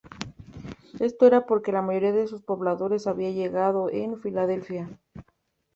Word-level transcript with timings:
Esto 0.99 1.27
era 1.27 1.45
porque 1.45 1.71
la 1.71 1.83
mayoría 1.83 2.11
de 2.11 2.25
sus 2.25 2.41
pobladores 2.41 3.05
habían 3.05 3.35
llegado 3.35 3.85
de 3.85 4.17
Finlandia. 4.19 4.89